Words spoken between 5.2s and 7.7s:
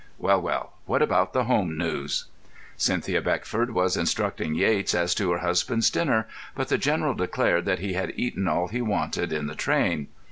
her husband's dinner, but the General declared